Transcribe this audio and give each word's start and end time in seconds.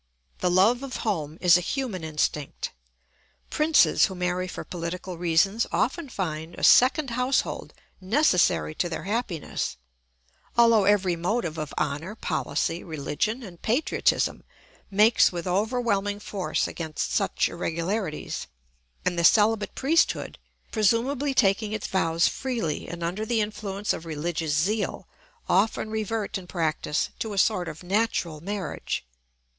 The 0.39 0.49
love 0.49 0.81
of 0.81 0.95
home 1.05 1.37
is 1.41 1.59
a 1.59 1.61
human 1.61 2.03
instinct. 2.03 2.71
Princes 3.51 4.07
who 4.07 4.15
marry 4.15 4.47
for 4.47 4.63
political 4.63 5.15
reasons 5.15 5.67
often 5.71 6.09
find 6.09 6.55
a 6.55 6.63
second 6.63 7.11
household 7.11 7.71
necessary 8.01 8.73
to 8.73 8.89
their 8.89 9.03
happiness, 9.03 9.77
although 10.57 10.85
every 10.85 11.15
motive 11.15 11.59
of 11.59 11.71
honour, 11.77 12.15
policy, 12.15 12.83
religion, 12.83 13.43
and 13.43 13.61
patriotism 13.61 14.43
makes 14.89 15.31
with 15.31 15.45
overwhelming 15.45 16.19
force 16.19 16.67
against 16.67 17.11
such 17.11 17.47
irregularities; 17.47 18.47
and 19.05 19.19
the 19.19 19.23
celibate 19.23 19.75
priesthood, 19.75 20.39
presumably 20.71 21.35
taking 21.35 21.73
its 21.73 21.85
vows 21.85 22.27
freely 22.27 22.87
and 22.87 23.03
under 23.03 23.23
the 23.23 23.39
influence 23.39 23.93
of 23.93 24.07
religious 24.07 24.53
zeal, 24.57 25.07
often 25.47 25.91
revert 25.91 26.39
in 26.39 26.47
practice 26.47 27.11
to 27.19 27.33
a 27.33 27.37
sort 27.37 27.67
of 27.67 27.83
natural 27.83 28.41
marriage. 28.41 29.05